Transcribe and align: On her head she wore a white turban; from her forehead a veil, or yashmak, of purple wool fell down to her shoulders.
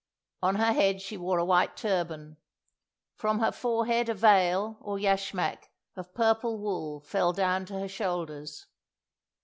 On 0.41 0.55
her 0.55 0.73
head 0.73 0.99
she 0.99 1.15
wore 1.15 1.37
a 1.37 1.45
white 1.45 1.77
turban; 1.77 2.37
from 3.13 3.37
her 3.37 3.51
forehead 3.51 4.09
a 4.09 4.15
veil, 4.15 4.79
or 4.81 4.97
yashmak, 4.97 5.69
of 5.95 6.15
purple 6.15 6.57
wool 6.57 7.01
fell 7.01 7.33
down 7.33 7.67
to 7.67 7.73
her 7.79 7.87
shoulders. 7.87 8.65